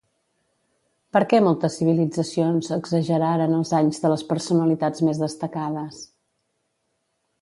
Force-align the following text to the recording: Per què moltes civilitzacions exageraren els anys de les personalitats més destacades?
Per 1.17 1.19
què 1.33 1.41
moltes 1.47 1.75
civilitzacions 1.81 2.71
exageraren 2.77 3.53
els 3.61 3.75
anys 3.81 4.03
de 4.07 4.11
les 4.15 4.25
personalitats 4.33 5.05
més 5.11 5.21
destacades? 5.29 6.01